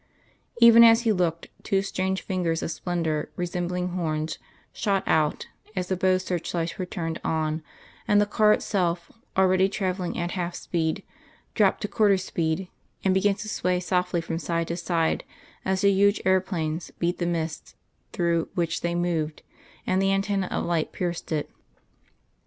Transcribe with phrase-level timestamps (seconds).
[0.59, 4.39] Even as he looked, two straight fingers of splendour, resembling horns,
[4.73, 7.61] shot out, as the bow searchlights were turned on;
[8.07, 11.03] and the car itself, already travelling at half speed,
[11.53, 12.67] dropped to quarter speed,
[13.03, 15.23] and began to sway softly from side to side
[15.63, 17.75] as the huge air planes beat the mist
[18.11, 19.43] through which they moved,
[19.85, 21.51] and the antennae of light pierced it.